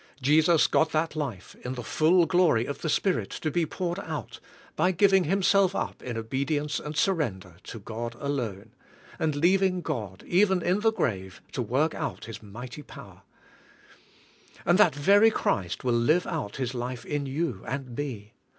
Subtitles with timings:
[0.19, 4.39] Jesus got that life in the full glory of the Spirit to be poured out,
[4.75, 8.71] by giving Himself up in obedience and surrender to God alone,
[9.19, 13.21] and leaving God even in the grave to work out His mighty power;
[14.65, 18.33] and that very Christ will live out His life in you and me.